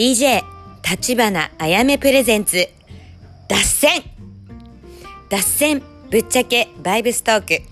[0.00, 0.42] DJ
[0.82, 2.70] 立花あやめプレゼンツ
[3.48, 4.02] 脱線。
[5.28, 7.62] 脱線ぶっちゃけバイブストーク。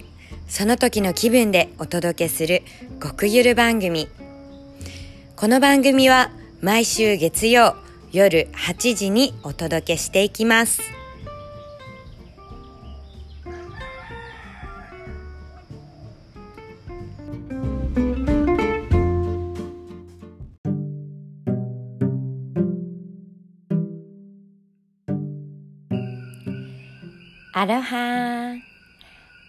[0.46, 2.64] その時の気分でお届けする
[3.02, 4.08] 極ゆる番組。
[5.36, 6.30] この番組は
[6.60, 7.76] 毎週月曜
[8.12, 10.97] 夜8時にお届けしていきます。
[27.58, 28.54] アロハ。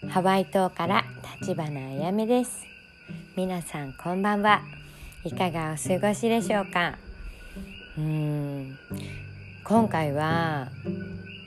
[0.09, 1.03] ハワイ島から
[1.39, 2.65] 立花あやめです。
[3.37, 4.63] 皆さんこんばんは。
[5.23, 6.97] いかがお過ごしでしょうか？
[7.99, 8.79] うーん。
[9.63, 10.69] 今回は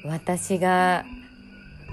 [0.05, 1.05] 私が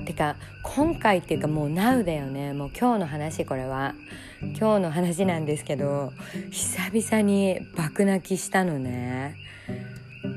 [0.05, 2.53] てか今回っていうかもう Now だよね。
[2.53, 3.95] もう今日の話これは。
[4.39, 6.13] 今日の話なんですけど
[6.51, 9.35] 久々に爆泣きしたのね。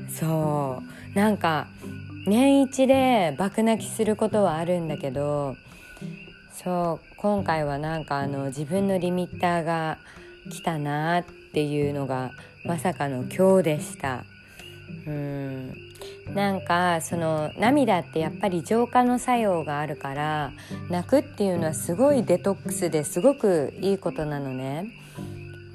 [0.09, 0.81] そ
[1.13, 1.15] う。
[1.15, 1.67] なんか
[2.25, 5.55] 年一で爆泣きすることはあるんだけど
[6.63, 9.97] そう今回はなんかあの自分のリミッターが
[10.49, 12.31] 来たなっていうのが
[12.65, 14.23] まさかの今日でした。
[15.05, 15.73] うん。
[16.33, 20.51] なんかその涙ってやっぱり浄化の作用があるから
[20.89, 24.87] 泣くっていうのはすごいデトックスですごくいいことなのね。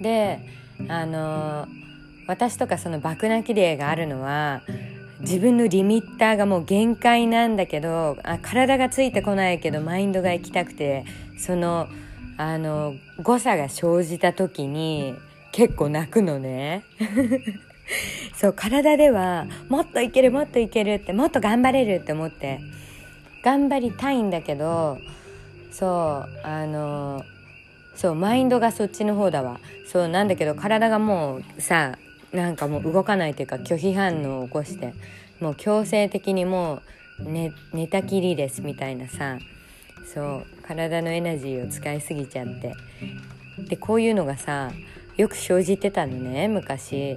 [0.01, 0.41] で
[0.89, 1.67] あの
[2.27, 4.63] 私とかその爆泣き例があるのは
[5.21, 11.05] 自分のリミッターがもう限界なんだけどあ体がついてこないけどマインドが行きたくて
[11.39, 11.89] その
[12.37, 15.15] あの誤差が生じた時に
[15.51, 16.85] 結構泣くのね。
[18.37, 22.61] そう体ではもっといけるもっといけるってもっと頑張れるって思って
[23.43, 24.99] 頑張りたいんだけど
[25.73, 27.25] そうあの
[27.97, 29.59] そうマインドがそっちの方だわ。
[29.91, 31.99] そうなんだけど体がもうさ
[32.33, 34.95] なんかもう動かないというか拒否反応を起こして
[35.41, 36.83] もう強制的にも
[37.21, 39.39] う寝寝たきりですみたいなさ
[40.13, 42.75] そう体のエナジーを使いすぎちゃって。
[43.69, 44.71] でこういうのがさ
[45.17, 47.17] よく生じてたのね昔。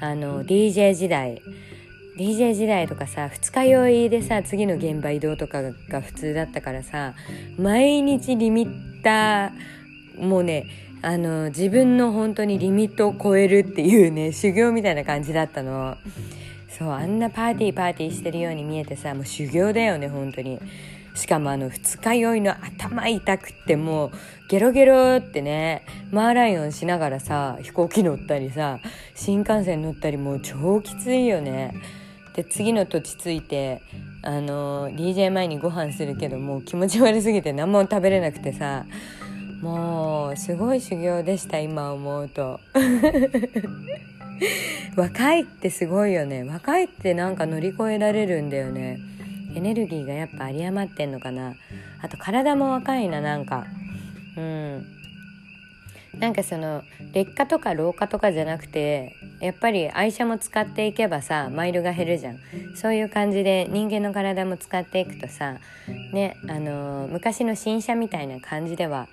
[0.00, 1.40] あの DJ 時代。
[2.18, 7.14] DJ 時代とかさ二日酔いでさ次の現場移動とかが普通だったからさ
[7.56, 10.64] 毎日リミッターもうね
[11.00, 15.96] あの自分の本当にリミットを超えるっていうね修行みたいな感じだったの。
[16.78, 20.60] そうあんなパーティーパーティーしてるように見えてさもう修行だよね本当に。
[21.14, 24.10] しかもあの二日酔いの頭痛くってもう
[24.48, 28.78] ゲロゲロってねマーライオンしながらさ飛行機乗ったりさ
[29.16, 31.74] 新幹線乗ったりもう超きついよね。
[32.34, 33.82] で次の土地着いて
[34.22, 38.86] あの DJ 前にご飯するけどもう気持ち悪すぎて何も食べれなくてさ
[39.60, 42.60] もうすごい修行でした今思うと。
[44.96, 46.44] 若いってすごいよね。
[46.44, 48.98] 若いってなんか乗り越えられるんだよね。
[49.54, 51.54] エネルギーがやっぱ有り余ってんのかな。
[52.00, 53.66] あと体も若いななんか。
[54.36, 54.86] うん。
[56.18, 56.82] なんかその
[57.12, 62.38] 劣化とか老化とかじゃなくてやっぱり愛車も使っていけばさマイルが減るじゃん。
[62.76, 65.58] そういう感じで人間の体も使っていくとさ
[66.12, 69.08] ねあのー、昔の新車みたいな感じでは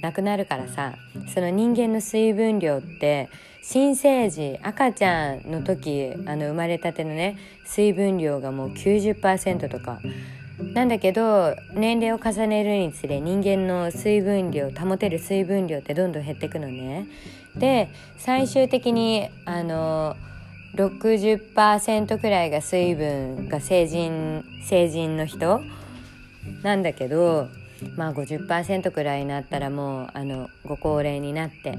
[0.00, 0.94] なくなるからさ
[1.34, 3.28] その人間の水分量って
[3.62, 9.98] 新生児赤ちゃんの時あの生まれたてのね水分量がもう90%とか
[10.72, 17.06] なんだけど年齢を重ねるにつれ人間の水分量保てる水分量ってどんどん減っていくのね。
[17.56, 17.88] で
[18.18, 20.16] 最終的にあの
[20.76, 25.60] 60%くらいが水分が成人成人の人
[26.62, 27.48] なんだけど
[27.96, 31.78] まあ50%くらいになったらもうあのご高齢になって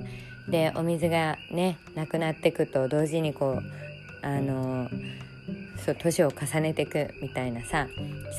[0.50, 4.90] でお水がねなくなっていくと同時にこうあの
[5.86, 7.88] そう年を重ねてくみたいなさ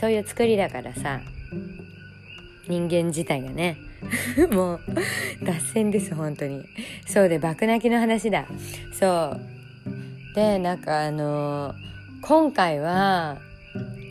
[0.00, 1.20] そういう作りだからさ
[2.68, 3.78] 人間自体がね
[4.52, 4.80] もう
[5.42, 6.64] 脱線です本当に。
[7.06, 8.46] そうで爆泣きの話だ。
[8.92, 10.34] そう。
[10.34, 11.74] でなんかあの
[12.22, 13.38] 今回は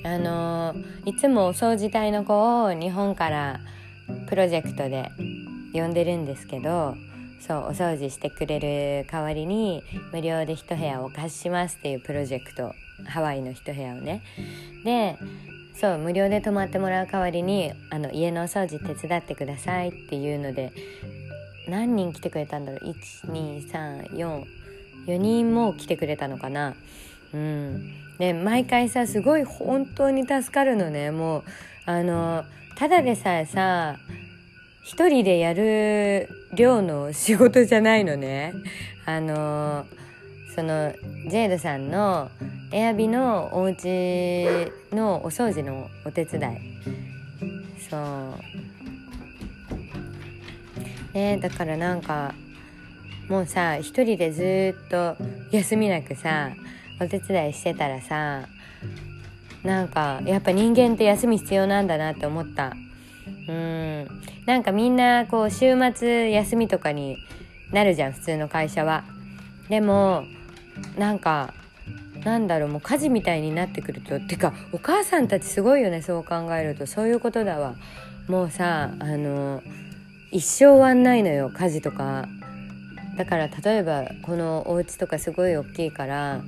[0.03, 3.59] あのいつもお掃除隊の子を日本から
[4.27, 5.11] プロジェクトで
[5.73, 6.95] 呼んでるんですけど
[7.39, 12.73] そうお掃除してくれる代わりに無料で一部屋お貸ししますっていうプロジェクト
[13.05, 14.21] ハワイの一部屋をね。
[14.83, 15.17] で
[15.79, 20.71] そう無料で泊まってもらう代わりにあの家のお掃除手伝ってくださいっていうので
[21.67, 22.95] 何人来てくれたんだろう
[23.27, 24.43] ？1234
[25.07, 26.75] 4人も来てくれたのかな？
[27.33, 27.93] うん。
[28.17, 31.11] で毎回さすごい本当に助かるのね。
[31.11, 31.43] もう
[31.85, 32.43] あの
[32.75, 33.97] ただでさえさ
[34.83, 38.53] 一人でやる量の仕事じゃないのね。
[39.05, 39.85] あの
[40.55, 40.93] その
[41.29, 42.29] ジェイドさんの
[42.71, 46.57] エアビのお家のお掃除のお手伝い。
[47.89, 48.57] そう。
[51.13, 52.33] ねだからなんか
[53.29, 55.15] もうさ一人でずっと
[55.51, 56.51] 休みなくさ
[56.99, 58.47] お手伝いしてたらさ
[59.63, 62.73] なんかやっぱ人間って休み必要なんだなって思った。
[63.49, 64.07] うん。
[64.45, 67.17] なんかみんなこう週末休みとかに
[67.71, 69.03] なるじゃん普通の会社は。
[69.67, 70.23] でも
[70.97, 71.53] なんか
[72.23, 76.87] なんだろうもう家事みたいになってくるとてかお母さんたちすごいよねそう考えると。
[76.87, 77.75] そういうことだわ。
[78.29, 79.61] もうさあの
[80.31, 82.27] 一生終わんないのよ家事とか。
[83.17, 86.41] だから例えばこのお家とかすごい大きいから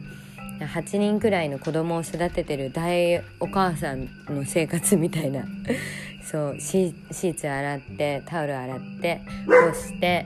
[0.66, 5.46] 8人くらいの子供を育ててる大お母さんの生活みたいな。
[6.24, 10.26] そうシーツ洗ってタオル洗って干して。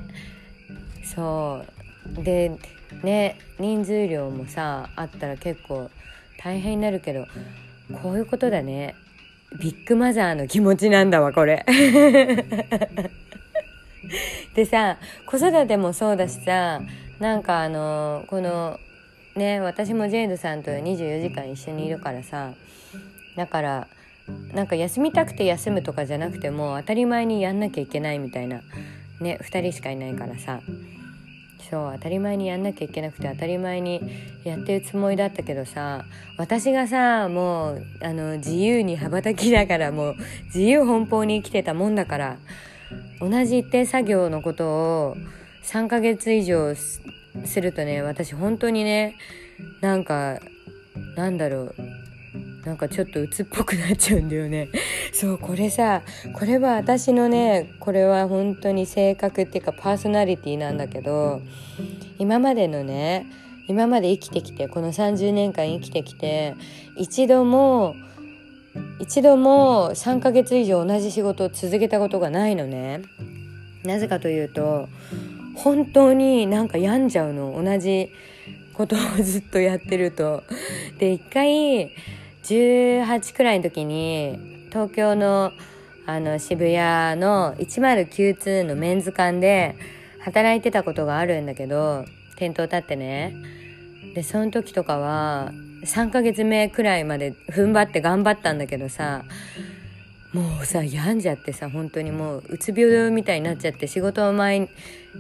[1.04, 1.64] そ
[2.20, 2.24] う。
[2.24, 2.52] で
[3.04, 5.90] ね人数量もさあったら結構
[6.44, 7.26] 大変になるけど
[8.02, 8.96] こういうことだね。
[9.60, 11.66] ビッグマザーの気持ちなんだわこれ。
[14.56, 16.82] でさ子育てもそうだしさ
[17.20, 18.80] なんかあのこの
[19.36, 22.54] ね私もジェイドさんと24時間一緒にいるからさ
[23.36, 23.88] だから
[24.54, 28.62] なんか休みたくて休むとかじゃなくても当たり前にやんなきゃいけないみたいな
[29.20, 30.62] ね2人しかいないからさ。
[31.70, 34.00] そう当たり前にやんなきゃいけなくて当たり前に
[34.44, 36.06] やってるつもりだったけどさ
[36.38, 40.16] 私がさもうあの自由に羽ばたきながらもう
[40.48, 42.38] 自由奔放に生きてたもんだから
[43.20, 45.18] 同じ一定作業のことを
[45.64, 46.76] 3ヶ月以上
[47.46, 49.16] するとね私本当にね
[49.82, 50.40] なんか
[51.16, 51.76] なんだろう
[52.66, 54.70] なんかちょっと鬱っぽくなっちゃうんだよね。
[55.12, 56.02] そうこれさ
[56.34, 61.42] これは私のねこれは本当に性格っていうかパーソナリティなんだけど
[62.20, 63.26] 今までのね
[63.68, 66.56] 今まで生きてきてこの30年間生きてきて
[66.98, 67.96] 一度も
[69.00, 73.02] 一度も3ヶ月以上同じ仕事を続けたことがないのね。
[73.84, 74.88] なぜかというと
[75.56, 77.62] 本当になんか病んじゃうの。
[77.64, 78.10] 同じ
[78.74, 80.44] ことをずっとやってると。
[81.00, 81.92] で一回
[82.44, 85.52] 18くらいの時に東京の
[86.06, 89.76] あの渋谷の1092のメンズ館で
[90.20, 92.04] 働いてたことがあるんだけど
[92.36, 93.36] 店頭立ってね。
[94.14, 95.52] でその時とかは
[95.86, 99.24] 3ヶ月目くらいまで踏ん張って頑張ったんだけどさ
[100.34, 104.68] もうさ病んじゃってさ本当にもううつ病みたいになっちゃって仕事前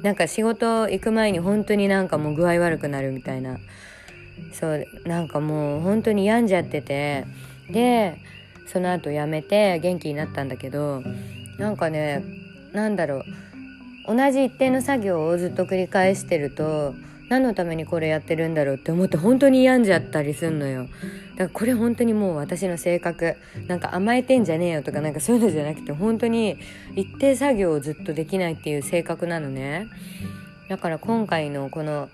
[0.01, 3.57] なんか仕事行く前に本当になんかもう具合悪くなるみたいな。
[4.51, 7.25] そうなんかもう本当に病んじゃってて。
[7.71, 8.17] で
[8.67, 11.01] その後やめて元気になったんだけど
[11.59, 12.23] なんかね
[12.73, 13.23] なんだろう。
[14.05, 16.93] 同じ一定の作業をずっと繰り返してると
[17.29, 20.87] 何のためにこれやってるんだろうって思って本当に病んじゃったりすんのよ。
[21.35, 23.35] だからこれ本当にもう私の性格。
[23.67, 26.57] なんか甘えてんじゃねえよとかなんかそういうのじゃなくて本当に
[26.95, 29.87] 一定作業をずっとできないっていう性格なのね。
[30.69, 32.09] だから今回のこの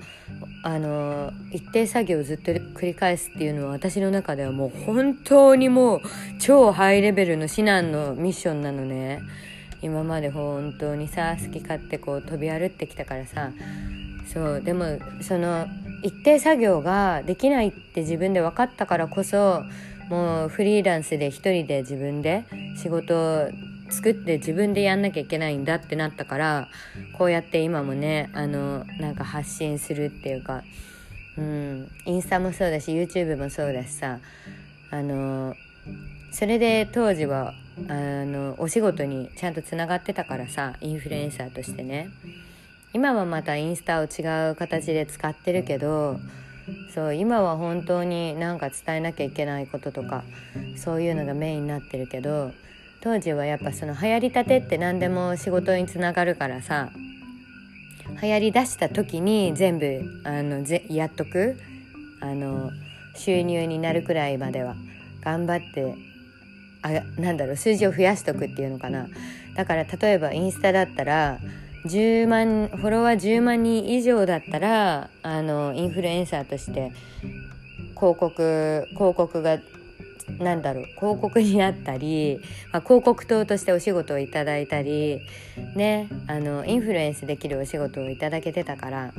[0.63, 6.01] あの一定作業をずっと繰り返すっていうのは私の中ではもう本当にもう
[6.39, 9.21] 超ハイレベルの至難のミッションなのね。
[9.81, 13.51] 今まで本当にさ好き勝手こう飛び歩ってきたからさ
[14.33, 15.67] そうでもその
[16.03, 19.63] 一定作業ができないって自分で分かったからこそ
[20.09, 22.45] もうフリーランスで一人で自分で
[22.77, 23.49] 仕事を
[23.89, 26.67] 作って自分でやんなきゃいけないんだってなったから
[27.17, 30.63] こうやって今もねあのなんか発信するっていうか、
[31.37, 34.19] うん、インスタもそうだし YouTube もそうだしさ
[34.91, 35.55] あの
[36.31, 37.53] それで当時は
[37.87, 37.93] あ
[38.25, 42.09] のお仕事にちゃんとつながってたからさインフルエンサーとしてね
[42.93, 46.19] 今はまたインスタを違う形で使ってるけど
[46.93, 50.23] そう今は本当になんか伝えなきゃいけないこととか
[50.77, 52.51] そういうのがメインになってるけど
[53.01, 56.89] 当時はやっぱその流行りたてって何でも仕事につながるからさ
[58.21, 61.57] 流行りだした時に全部あのぜやっとく
[62.21, 62.71] あの
[63.15, 64.75] 収入になるくらいまでは
[65.21, 65.95] 頑張って
[66.81, 66.89] あ
[67.21, 69.07] なんだろう数字を増やしとくっていうのかな。
[69.55, 71.39] だから例えばインスタだったら
[71.85, 76.91] 10万フォロワー10万人以上だったらあのインフルエンサーとして
[77.95, 79.59] 広告広告が
[80.39, 82.39] なんだろう広告になったり、
[82.71, 85.21] まあ、広告塔としてお仕事をいただいたり
[85.75, 89.13] ねあのインフルエンスできるお仕事をいただけてたから。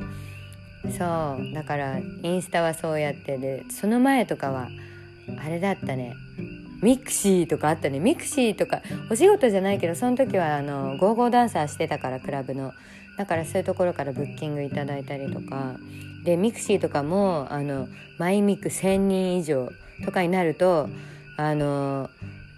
[0.97, 4.67] そうだからインスタはそうやってでその前とかは
[5.43, 6.15] あれだったね。
[6.81, 7.99] ミクシーとかあったね。
[7.99, 12.73] ミクシーとかお仕事じゃないけどその時はあのゴーゴーダンサーしてたからクラブの。
[13.17, 15.75] だからそういうところからブッキングいただいたりとか。
[16.23, 19.71] でミクシーとかもあのマイミク1,000人以上
[20.05, 20.89] とかになると
[21.37, 22.09] あの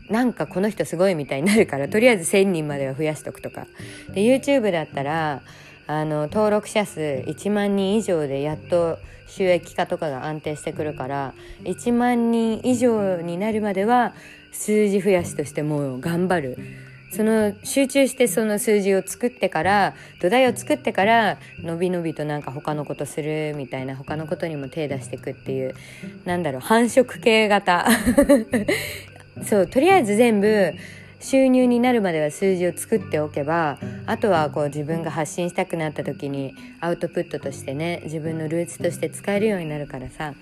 [0.09, 3.67] なんかこの人すごいみたいになるからとりあえず1,000人までは増やしとくとか。
[4.13, 5.41] で YouTube だったら
[5.87, 8.97] あの登録者数1万人以上でやっと
[9.27, 14.13] 収益化とかが安定してくるから1万人以上になるまでは
[14.51, 16.57] 数字増やしとしてもう頑張る。
[17.15, 25.75] その集中してその数字を作ってから土台を作ってからのびのびとなんか他のことするみたいな他のことにも手出していくっていう
[26.25, 27.87] なんだろう繁殖系型。
[29.45, 30.73] そうとりあえず全部
[31.23, 40.33] 収入になるまでは数字を作っておけばあとはこう自分が発信したくなった時にアウトプットとしてね自分のルーツとして使えるようになるからさ。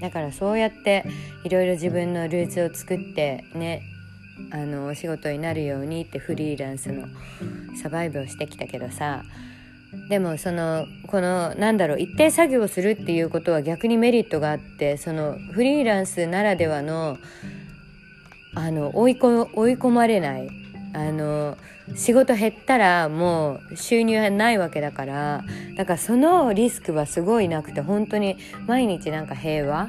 [0.00, 1.04] だからそうやって
[1.44, 3.82] いろいろ自分のルーツを作ってね
[4.50, 7.06] あのお仕事になるようにってフリーランスの
[7.82, 9.22] サバイブをしてきたけどさ。
[10.08, 17.18] でもそのこのなんだろう一定作業をするっていうことは逆にメリットがあってそのフリーランスならではの
[18.54, 20.48] あの追いこ追い込まれない。
[20.92, 21.56] あの
[21.94, 25.44] 仕事減ったらもう収入はないわけだから
[25.76, 29.88] だからそのリスクはすごいなくて本当に毎日なんか平和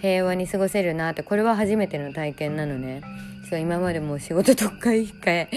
[0.00, 3.02] 平和に過ごせるなってこれは初めての体験なのね。
[3.48, 5.48] そう今までも仕事とか一回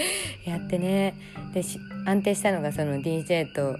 [0.44, 1.14] やってね。
[1.54, 1.62] で
[2.04, 3.78] 安定したのがその DJ と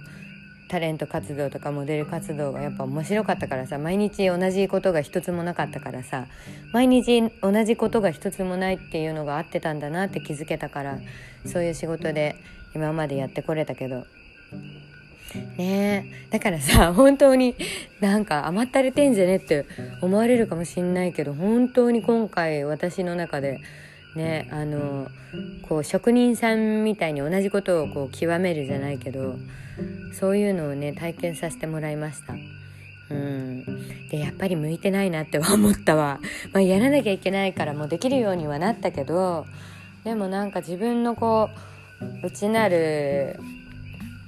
[0.67, 6.25] タレント活動とかモデル活動がやっぱ面白かったからさ毎日同じことが一つもなかったからさ
[6.73, 10.99] 毎日同じことが一つもないっていうのが合ってたんだなって気づけたから
[11.45, 12.35] そういう仕事で
[12.73, 14.05] 今までやってこれたけど。
[15.57, 16.29] ねえ。
[16.29, 17.55] だからさ 本当に
[17.99, 19.65] なんか甘ったれてんじゃねって
[20.01, 23.59] 思われるかもしんないけど本当に今回私の中で
[24.15, 25.07] ねあの
[25.67, 29.35] こう職人さんみたいに同じことをこう極めるじゃないけど
[30.13, 32.33] そういうのをね体験させてもらいました。
[33.07, 36.19] うん、でやっぱり向いてないなっては思ったわ、
[36.53, 39.45] まあ、やらなきゃいけないからもうできるようにはなったけど
[40.03, 41.49] でもなんか自分のこ
[42.23, 43.39] う内なる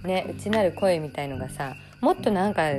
[0.04, 2.70] ね内なる声みたいのがさもっとなんか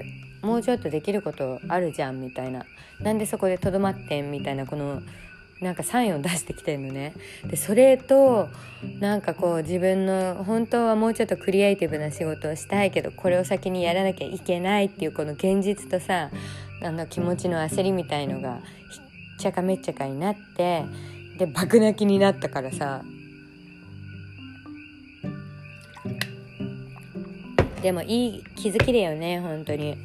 [0.43, 2.65] もうちょっとできることあるじゃんみたいな。
[3.01, 5.03] なんでそこでとどまってんみたいなこの
[5.61, 7.15] なんかサインを出してきてるのね。
[7.45, 8.49] でそれと
[9.01, 16.31] なんかこう自分の本当はもうちょっとクリエイティブな仕事をしたいけどこれを先にやらなきゃいけないっていうこの現実とさ
[16.83, 20.85] あの気持ちの焦りみたいのがひっちゃかめっちゃかになって
[21.39, 23.03] で爆泣きになったからさ。
[27.83, 29.97] でもいい気づきだよね本当に。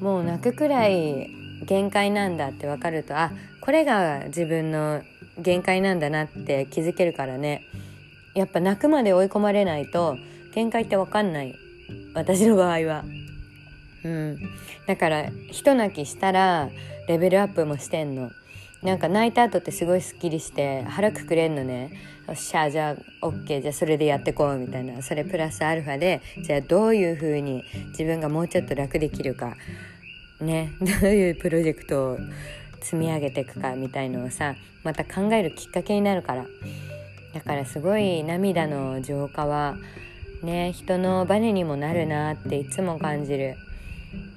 [0.00, 1.30] もう泣くくらい
[1.64, 5.02] 限界なんだって分かるとあこれが自分の
[5.38, 7.62] 限界なんだなって気づけるからね。
[8.34, 10.16] やっぱ泣くまで追い込まれないと
[10.54, 11.54] 限界って分かんない。
[12.14, 13.04] 私の場合は。
[14.04, 14.38] うん、
[14.86, 16.70] だからひと泣きしたら
[17.08, 18.30] レベルアップもしてんの。
[18.82, 21.90] なんか泣いた後ってすごいすっきりして腹くくれんのね。
[22.28, 25.02] よっしゃじゃあ OK じゃあそれでやってこうみたいな。
[25.02, 29.56] それプラスアルファでじゃあどういう風に自分がもうちょっと楽できるか。
[30.40, 32.18] ねどういうプロジェクトを
[32.80, 36.46] 積み上げていくかみたいのをさまた考えるきっかけになるから。
[37.34, 39.76] だからすごい涙の浄化は
[40.42, 43.56] ね人のバネにもなるなっていつも感じる。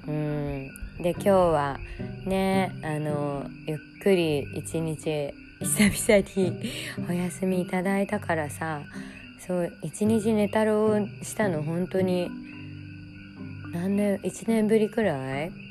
[0.06, 0.70] うん。
[1.00, 1.80] で今日は
[2.26, 6.70] ねあのゆっくり一日久々に
[7.08, 8.82] お休みいただいたからさ
[9.38, 12.30] そう一日寝太郎したの本当に。
[13.72, 15.69] 何年1年ぶりくらい？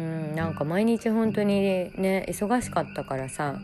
[0.00, 3.58] うんなんか毎日本当にね忙しかったからさ。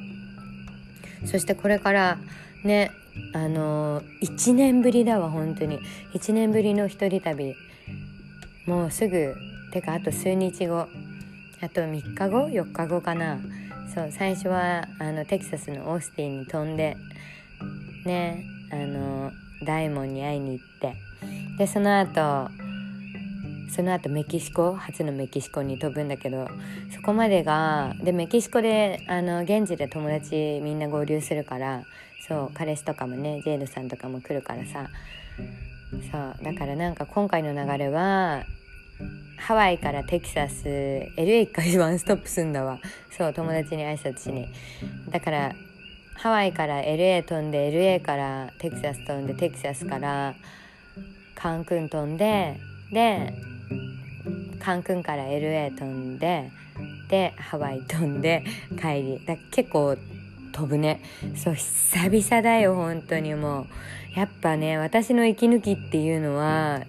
[1.24, 2.18] そしてこれから
[2.62, 2.90] ね
[3.32, 5.78] あの1年ぶりだわ本当に。
[6.14, 7.54] 1年ぶりの一人旅。
[8.66, 9.34] もうすぐ
[9.72, 10.86] てかあと数日後。
[11.62, 13.38] あと3日後4日後かな。
[13.94, 16.98] そう最初はあのテキサスのオースティンに飛んで
[18.04, 19.32] ねあの
[19.64, 20.94] 大門に会いに行って。
[21.58, 22.50] でその後
[23.68, 26.48] その後メキシコ初のメキシコに飛ぶんだけど
[26.94, 31.84] そこまでがでメキシコであの現地で友達みんな合流するから
[32.28, 34.88] そう彼氏とかもねジェイドさんとかも来るからさ。
[36.10, 38.44] そうだからなんか今回の流れは
[39.38, 42.80] ハワイからテキサス LA 一回ワンストップすんだわ。
[43.16, 44.48] そう友達に挨拶しに。
[45.10, 45.52] だから
[46.16, 50.34] ハワイから LA 飛んで LA からテキサス飛んでテキサスから
[51.34, 52.58] カンクン飛んで
[52.90, 53.32] で
[54.58, 56.50] カンクンから LA 飛んで
[57.08, 58.42] でハワイ 飛んで
[58.80, 59.20] 帰り。
[59.26, 59.96] だ結構
[60.52, 61.00] 飛ぶね。
[61.34, 63.34] そう久々だよ本当に。
[63.34, 63.66] もう
[64.18, 66.82] やっぱね私の息抜きっていうのは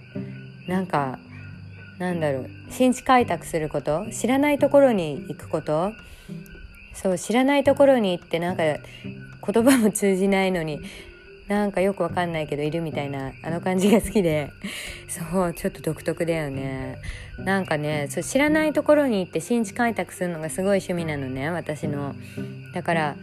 [0.67, 1.19] なんか
[1.99, 2.49] なんだろう。
[2.69, 4.07] 新地開拓すること？
[4.11, 5.91] 知らないところに行くこと？
[6.93, 10.79] そう知らないところに行ってなんか言葉も通じないのに
[11.47, 14.51] なんかよくわかんないけどいるみたいなあの感じが好きで。
[15.07, 16.97] そうちょっと独特だよね。
[17.39, 22.15] なんかねそう知らないところに行って新地開拓するのがすごい趣味なのね私の。
[22.73, 23.15] だから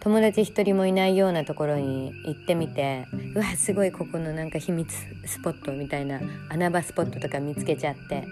[0.00, 4.92] 友達一人もいないようなところに行ってみてうわすごいここのなんか秘密
[5.24, 8.24] スポットみたいな穴場スポットとか見つけちゃって。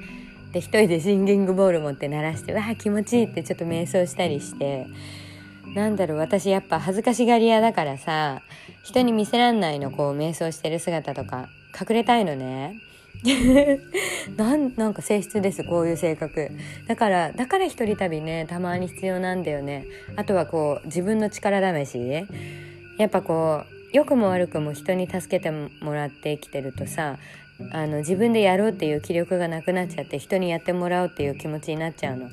[0.52, 4.86] で一人でシンギングボール持って鳴らしてうわ気持ちいいってちょっと瞑想したりして。
[5.74, 8.42] なんだろう私やっぱ恥ずかしがり屋だからさ
[8.84, 11.48] 人に見せらんないのこう瞑想してる姿とか。
[11.78, 12.80] 隠れたいのね。
[14.36, 16.50] なんなんか性質ですこういう性格。
[16.86, 19.84] だからだから一人旅ねたまに必要なんだよね。
[20.16, 22.26] あとはこう自分の力試し。
[22.98, 27.18] やっぱこう良くも悪くも人に助けてもらって生きてるとさ
[27.72, 32.30] あの自分でやろうっていう気力がなくなっちゃって人にやってもらおうっていう気持ちになっちゃうの。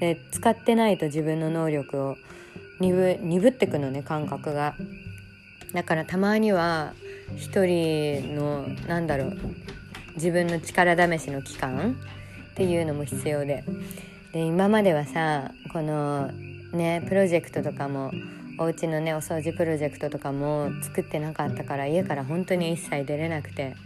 [0.00, 2.16] で使ってないと自分の能力を
[2.80, 4.74] 鈍鈍ってくのね感覚が。
[5.72, 6.94] だからたまには
[7.36, 9.36] 一人のなんだろう
[10.14, 11.96] 自分の力試しの期間
[12.52, 13.64] っていうのも必要で
[14.32, 16.30] で今まではさこの
[16.72, 18.12] ねプロジェクトとかも
[18.58, 23.76] お家のねお掃除プロジェクトとかも作ってなかったから家から本当に一切出れなくて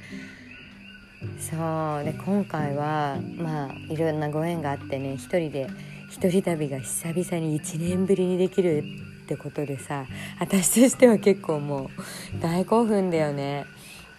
[1.39, 5.69] そうで今回はまあいろんなご縁があってね一人で
[6.11, 8.83] 一人旅が久々に1年ぶりにできる
[9.25, 10.07] ってことでさ
[10.41, 13.65] 私としては結構もう大興奮だよね。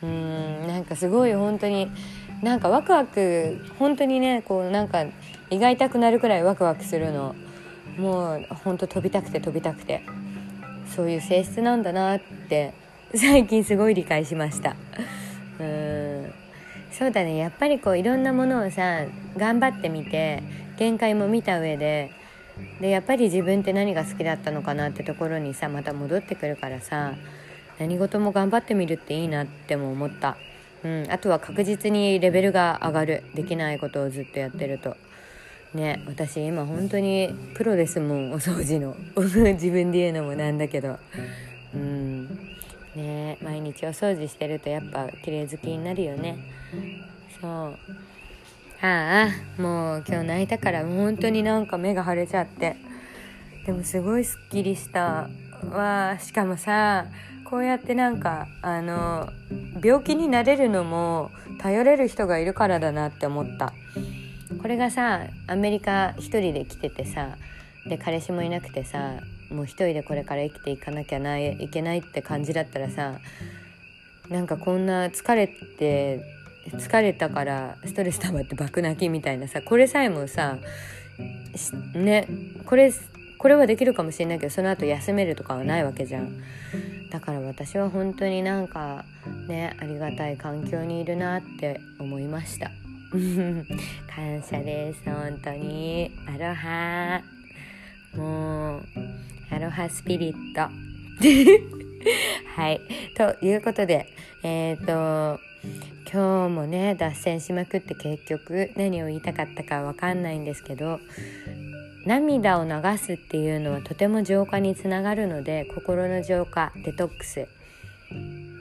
[0.01, 1.91] うんなんかすごい本当に
[2.41, 5.05] なんかワクワク本当にねこうなんか
[5.51, 7.35] 胃が痛くなるくらいワクワクするの。
[7.97, 10.01] もう本当飛びたくて飛びたくて。
[10.95, 12.19] そういう性質なんだなっ
[12.49, 12.73] て
[13.15, 14.75] 最近すごい理解しました。
[15.59, 16.33] うん。
[16.91, 17.37] そうだね。
[17.37, 19.05] やっぱりこういろんなものをさ
[19.37, 20.43] 頑張ってみて
[20.81, 22.09] 限界も見た上で
[22.79, 27.13] でやっぱり自分って何が好きだったのかなってところにさまた戻ってくるからさ
[27.77, 30.37] 何事も頑張ってみるっていいなっても思った、
[30.83, 33.23] うん、あとは確実にレベルが上がる。
[33.35, 34.97] できないことをずっとやってると。
[35.75, 38.95] ね私今本当にプロですもんお掃除の。
[39.53, 40.97] 自分で言うのもなんだけど。
[41.75, 42.27] うん
[42.95, 46.39] ね毎日お掃除してるとやっぱ綺麗好きになるよね。
[47.39, 47.77] そう。
[48.81, 52.75] ああもう今日泣いたから本当になんか目が腫れちゃって。
[53.65, 55.29] でもすごいすっきりした
[55.71, 56.17] わ。
[56.19, 57.05] しかもさ
[57.45, 59.29] こうやってなんかあの
[59.83, 63.73] 病気になれるのも頼れる人がいるからだなって思った。
[64.61, 67.37] これがさアメリカ一人で来ててさ
[67.87, 69.13] で彼氏もいなくてさ
[69.49, 73.19] もう一人でこれから生きていかなきゃないいけないって感じだったらさ
[74.29, 80.57] なんかこんな疲れて疲れたからストレス溜まって爆泣きみたいなさこれさえもさ
[81.93, 82.27] ね
[82.65, 82.93] これ
[83.37, 86.43] これはできるかもしれないけどその後休めるとかはないわけじゃん。
[87.09, 89.03] だから私は本当になんか
[89.47, 92.69] ねありがたい環境にいるなって思いました。
[94.15, 96.11] 感謝です本当に。
[96.27, 97.21] アロハ。
[98.15, 98.83] もう
[99.49, 100.61] アロハスピリット。
[102.55, 102.79] はい。
[103.15, 104.05] ということで
[104.43, 105.39] えっ、ー、と
[106.13, 110.99] 今日もね脱線しまくって結局何を言いたかったかわかんないんですけど
[112.05, 117.47] 涙を流すっていうのはとても浄化につながるので心の浄化デトックス、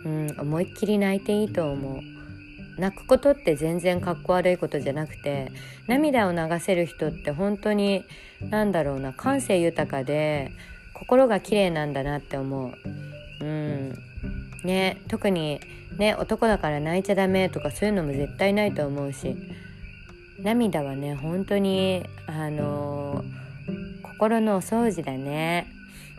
[0.04, 2.00] うん、思いっきり泣いていいと思う。
[2.78, 5.52] 泣くことって全然かっこ悪いことじゃなくて
[5.86, 8.04] 涙を流せる人って本当に
[8.48, 10.50] 何だろうな感性豊かで
[10.94, 13.44] 心が綺麗なんだなって思う。
[13.44, 13.94] うん。
[14.64, 15.60] ね、特に、
[15.98, 19.36] ね、男だから泣いちゃダメとかそういうのも絶対ないと思うし
[20.42, 25.66] 涙はね本当にあのー、心のお掃除だね。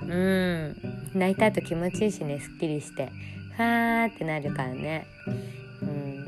[0.01, 0.75] うん。
[1.13, 3.09] 泣いた後気持ちいいしねすっきりして。
[3.57, 5.05] ファーってなるからね。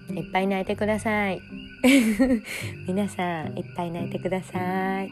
[0.10, 0.18] うん。
[0.18, 1.42] いっぱい泣いてください。
[2.88, 5.10] 皆さんいっぱい泣いてください。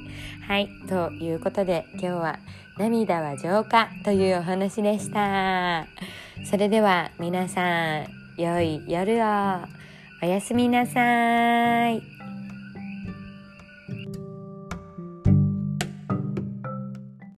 [0.48, 2.40] はいということで今日は
[2.78, 5.86] 涙は浄化というお話でした。
[6.46, 8.08] それでは皆さん
[8.38, 9.82] 良い夜を。
[10.24, 12.21] おやすみなさい。